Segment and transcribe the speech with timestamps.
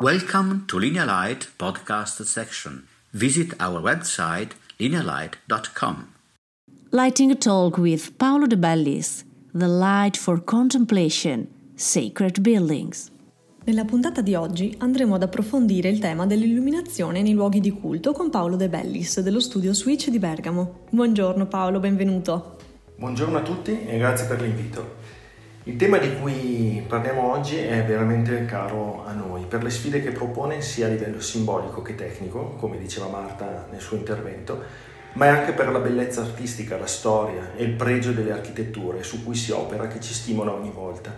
[0.00, 2.86] Welcome to Linear Light podcast section.
[3.12, 6.06] Visit our website linearlight.com.
[6.92, 13.10] Lighting a Talk with Paolo De Bellis, The Light for Contemplation, Sacred Buildings.
[13.64, 18.30] Nella puntata di oggi andremo ad approfondire il tema dell'illuminazione nei luoghi di culto con
[18.30, 20.86] Paolo De Bellis dello studio Switch di Bergamo.
[20.88, 22.56] Buongiorno Paolo, benvenuto.
[22.96, 25.25] Buongiorno a tutti e grazie per l'invito.
[25.68, 30.12] Il tema di cui parliamo oggi è veramente caro a noi per le sfide che
[30.12, 34.62] propone sia a livello simbolico che tecnico, come diceva Marta nel suo intervento,
[35.14, 39.24] ma è anche per la bellezza artistica, la storia e il pregio delle architetture su
[39.24, 41.12] cui si opera che ci stimola ogni volta.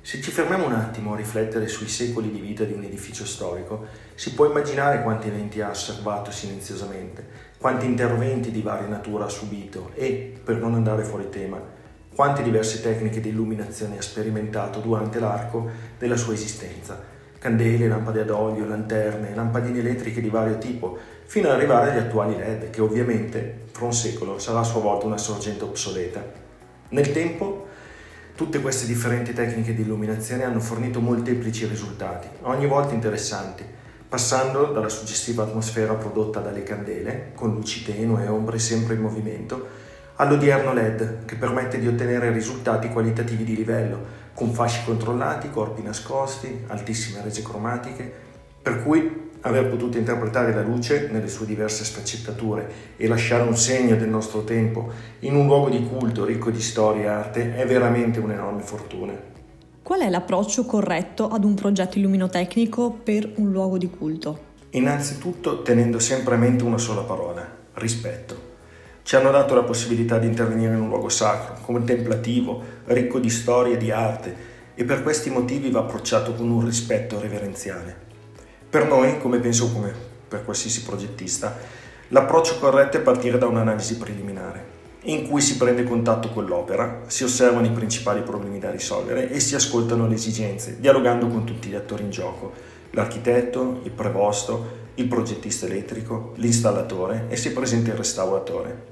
[0.00, 3.86] Se ci fermiamo un attimo a riflettere sui secoli di vita di un edificio storico,
[4.14, 7.26] si può immaginare quanti eventi ha osservato silenziosamente,
[7.58, 11.78] quanti interventi di varia natura ha subito e, per non andare fuori tema,
[12.14, 15.68] quante diverse tecniche di illuminazione ha sperimentato durante l'arco
[15.98, 17.00] della sua esistenza.
[17.38, 22.36] Candele, lampade ad olio, lanterne, lampadine elettriche di vario tipo, fino ad arrivare agli attuali
[22.36, 26.22] LED, che ovviamente, fra un secolo, sarà a sua volta una sorgente obsoleta.
[26.90, 27.68] Nel tempo,
[28.40, 33.62] Tutte queste differenti tecniche di illuminazione hanno fornito molteplici risultati, ogni volta interessanti,
[34.08, 39.66] passando dalla suggestiva atmosfera prodotta dalle candele, con luci tenue e ombre sempre in movimento,
[40.20, 46.64] all'odierno LED, che permette di ottenere risultati qualitativi di livello, con fasci controllati, corpi nascosti,
[46.66, 48.12] altissime rese cromatiche,
[48.60, 53.96] per cui aver potuto interpretare la luce nelle sue diverse sfaccettature e lasciare un segno
[53.96, 58.20] del nostro tempo in un luogo di culto ricco di storia e arte è veramente
[58.20, 59.14] un'enorme fortuna.
[59.82, 64.48] Qual è l'approccio corretto ad un progetto illuminotecnico per un luogo di culto?
[64.72, 68.49] Innanzitutto tenendo sempre a mente una sola parola, rispetto.
[69.02, 73.74] Ci hanno dato la possibilità di intervenire in un luogo sacro, contemplativo, ricco di storia
[73.74, 78.08] e di arte e per questi motivi va approcciato con un rispetto reverenziale.
[78.68, 79.92] Per noi, come penso come
[80.28, 81.56] per qualsiasi progettista,
[82.08, 84.64] l'approccio corretto è partire da un'analisi preliminare,
[85.02, 89.40] in cui si prende contatto con l'opera, si osservano i principali problemi da risolvere e
[89.40, 92.52] si ascoltano le esigenze, dialogando con tutti gli attori in gioco,
[92.90, 98.89] l'architetto, il prevosto, il progettista elettrico, l'installatore e si presenta il restauratore.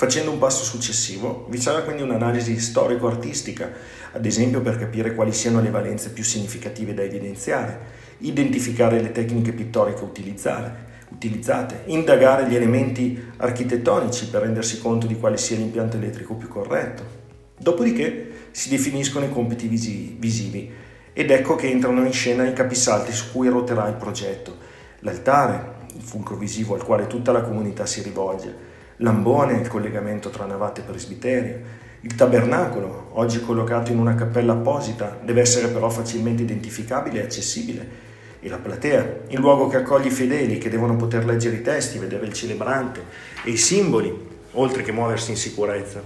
[0.00, 3.68] Facendo un passo successivo, vi sarà quindi un'analisi storico-artistica,
[4.12, 7.80] ad esempio per capire quali siano le valenze più significative da evidenziare,
[8.18, 15.56] identificare le tecniche pittoriche utilizzate, indagare gli elementi architettonici per rendersi conto di quale sia
[15.56, 17.02] l'impianto elettrico più corretto.
[17.58, 20.70] Dopodiché si definiscono i compiti visivi
[21.12, 24.56] ed ecco che entrano in scena i capisalti su cui ruoterà il progetto.
[25.00, 28.67] L'altare, il fulcro visivo al quale tutta la comunità si rivolge,
[28.98, 31.58] l'ambone, il collegamento tra navate e presbiterio,
[32.00, 38.06] il tabernacolo, oggi collocato in una cappella apposita, deve essere però facilmente identificabile e accessibile
[38.40, 41.98] e la platea, il luogo che accoglie i fedeli che devono poter leggere i testi,
[41.98, 43.02] vedere il celebrante
[43.42, 46.00] e i simboli, oltre che muoversi in sicurezza.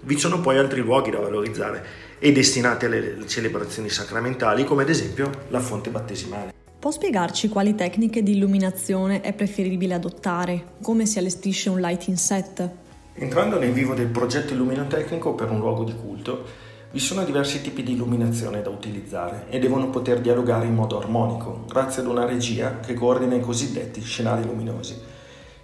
[0.00, 1.84] Vi sono poi altri luoghi da valorizzare
[2.18, 6.52] e destinati alle celebrazioni sacramentali, come ad esempio la fonte battesimale.
[6.80, 10.74] Può spiegarci quali tecniche di illuminazione è preferibile adottare?
[10.80, 12.70] Come si allestisce un lighting set?
[13.14, 16.44] Entrando nel vivo del progetto illuminotecnico per un luogo di culto,
[16.92, 21.64] vi sono diversi tipi di illuminazione da utilizzare e devono poter dialogare in modo armonico,
[21.66, 24.96] grazie ad una regia che coordina i cosiddetti scenari luminosi.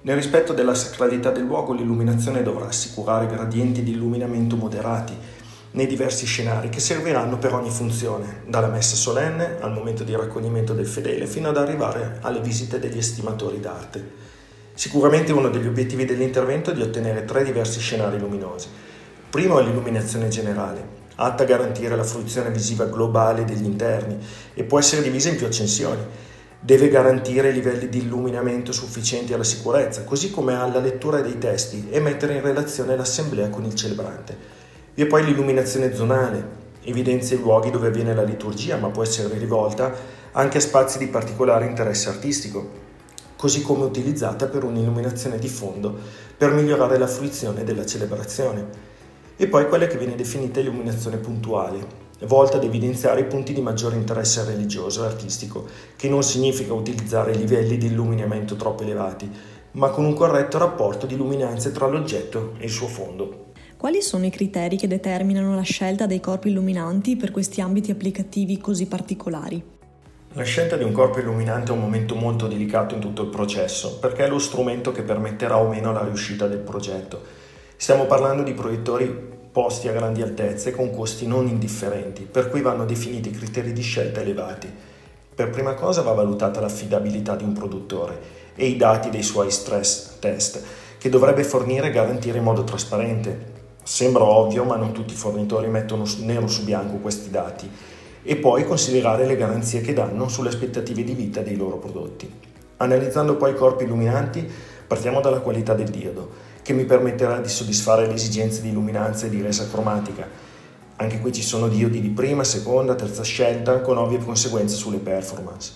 [0.00, 5.12] Nel rispetto della sacralità del luogo, l'illuminazione dovrà assicurare gradienti di illuminamento moderati
[5.72, 10.74] nei diversi scenari che serviranno per ogni funzione, dalla messa solenne al momento di raccoglimento
[10.74, 14.30] del fedele fino ad arrivare alle visite degli estimatori d'arte.
[14.74, 18.68] Sicuramente uno degli obiettivi dell'intervento è di ottenere tre diversi scenari luminosi.
[19.30, 24.18] Primo è l'illuminazione generale, atta a garantire la fruizione visiva globale degli interni
[24.52, 26.02] e può essere divisa in più accensioni.
[26.60, 31.98] Deve garantire livelli di illuminamento sufficienti alla sicurezza, così come alla lettura dei testi e
[31.98, 34.60] mettere in relazione l'assemblea con il celebrante.
[34.94, 36.44] Vi è poi l'illuminazione zonale,
[36.82, 39.90] evidenzia i luoghi dove avviene la liturgia, ma può essere rivolta
[40.32, 42.68] anche a spazi di particolare interesse artistico,
[43.34, 45.96] così come utilizzata per un'illuminazione di fondo
[46.36, 48.66] per migliorare la fruizione della celebrazione
[49.34, 51.86] e poi quella che viene definita illuminazione puntuale,
[52.26, 55.66] volta ad evidenziare i punti di maggiore interesse religioso e artistico,
[55.96, 59.30] che non significa utilizzare livelli di illuminamento troppo elevati,
[59.72, 63.41] ma con un corretto rapporto di luminanze tra l'oggetto e il suo fondo.
[63.82, 68.58] Quali sono i criteri che determinano la scelta dei corpi illuminanti per questi ambiti applicativi
[68.58, 69.60] così particolari?
[70.34, 73.98] La scelta di un corpo illuminante è un momento molto delicato in tutto il processo,
[73.98, 77.22] perché è lo strumento che permetterà o meno la riuscita del progetto.
[77.74, 79.08] Stiamo parlando di proiettori
[79.50, 84.20] posti a grandi altezze con costi non indifferenti, per cui vanno definiti criteri di scelta
[84.20, 84.72] elevati.
[85.34, 88.20] Per prima cosa va valutata l'affidabilità di un produttore
[88.54, 90.62] e i dati dei suoi stress test,
[90.98, 93.51] che dovrebbe fornire e garantire in modo trasparente.
[93.82, 97.68] Sembra ovvio, ma non tutti i fornitori mettono nero su bianco questi dati.
[98.22, 102.30] E poi considerare le garanzie che danno sulle aspettative di vita dei loro prodotti.
[102.76, 104.48] Analizzando poi i corpi illuminanti,
[104.86, 109.30] partiamo dalla qualità del diodo che mi permetterà di soddisfare le esigenze di illuminanza e
[109.30, 110.26] di resa cromatica.
[110.96, 115.72] Anche qui ci sono diodi di prima, seconda, terza scelta, con ovvie conseguenze sulle performance.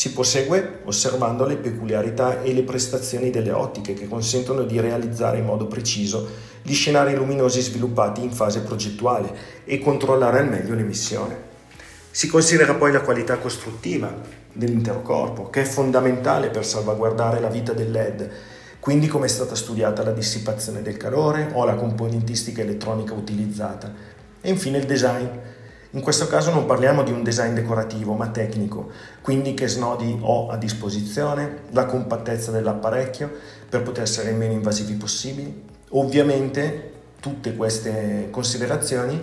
[0.00, 5.44] Si prosegue osservando le peculiarità e le prestazioni delle ottiche che consentono di realizzare in
[5.44, 6.26] modo preciso
[6.62, 9.30] gli scenari luminosi sviluppati in fase progettuale
[9.66, 11.36] e controllare al meglio l'emissione.
[12.10, 14.10] Si considera poi la qualità costruttiva
[14.50, 18.30] dell'intero corpo, che è fondamentale per salvaguardare la vita del LED
[18.80, 23.92] quindi come è stata studiata la dissipazione del calore o la componentistica elettronica utilizzata.
[24.40, 25.26] E infine il design.
[25.92, 28.90] In questo caso non parliamo di un design decorativo, ma tecnico,
[29.22, 33.28] quindi che snodi ho a disposizione, la compattezza dell'apparecchio
[33.68, 35.64] per poter essere meno invasivi possibili.
[35.90, 39.20] Ovviamente tutte queste considerazioni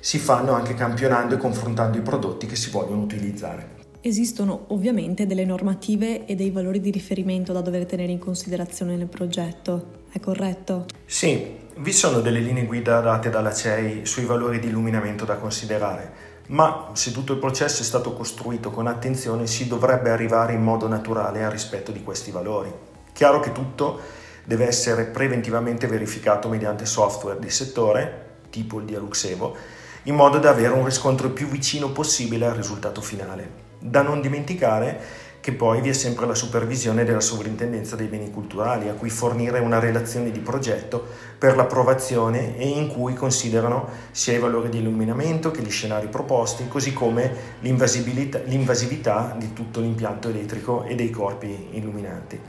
[0.00, 3.75] si fanno anche campionando e confrontando i prodotti che si vogliono utilizzare.
[4.06, 9.08] Esistono ovviamente delle normative e dei valori di riferimento da dover tenere in considerazione nel
[9.08, 10.86] progetto, è corretto?
[11.04, 16.12] Sì, vi sono delle linee guida date dalla CEI sui valori di illuminamento da considerare,
[16.50, 20.86] ma se tutto il processo è stato costruito con attenzione si dovrebbe arrivare in modo
[20.86, 22.72] naturale al rispetto di questi valori.
[23.12, 23.98] Chiaro che tutto
[24.44, 29.56] deve essere preventivamente verificato mediante software di settore, tipo il Dialuxevo,
[30.04, 33.65] in modo da avere un riscontro più vicino possibile al risultato finale.
[33.88, 38.88] Da non dimenticare che poi vi è sempre la supervisione della sovrintendenza dei beni culturali,
[38.88, 41.06] a cui fornire una relazione di progetto
[41.38, 46.66] per l'approvazione e in cui considerano sia i valori di illuminamento che gli scenari proposti,
[46.66, 52.40] così come l'invasività di tutto l'impianto elettrico e dei corpi illuminanti.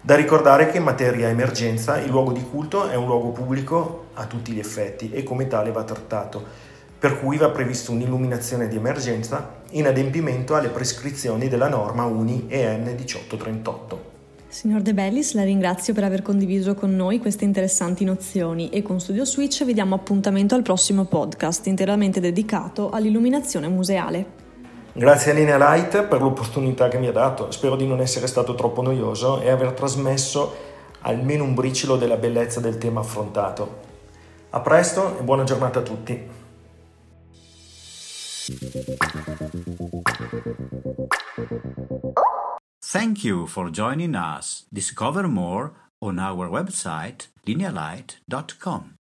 [0.00, 4.24] Da ricordare che in materia emergenza il luogo di culto è un luogo pubblico a
[4.24, 6.68] tutti gli effetti e come tale va trattato
[7.00, 12.82] per cui va prevista un'illuminazione di emergenza in adempimento alle prescrizioni della norma UNI EN
[12.82, 14.08] 1838.
[14.48, 19.00] Signor De Bellis, la ringrazio per aver condiviso con noi queste interessanti nozioni e con
[19.00, 24.26] Studio Switch vi diamo appuntamento al prossimo podcast interamente dedicato all'illuminazione museale.
[24.92, 28.54] Grazie a Linea Light per l'opportunità che mi ha dato, spero di non essere stato
[28.54, 30.54] troppo noioso e aver trasmesso
[31.02, 33.78] almeno un briciolo della bellezza del tema affrontato.
[34.50, 36.48] A presto e buona giornata a tutti.
[42.82, 44.64] Thank you for joining us.
[44.72, 48.99] Discover more on our website linealight.com.